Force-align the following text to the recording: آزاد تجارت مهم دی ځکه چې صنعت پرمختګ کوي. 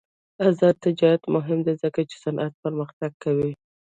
آزاد 0.47 0.75
تجارت 0.85 1.21
مهم 1.35 1.59
دی 1.65 1.73
ځکه 1.83 2.01
چې 2.09 2.15
صنعت 2.23 2.53
پرمختګ 2.63 3.11
کوي. 3.23 3.51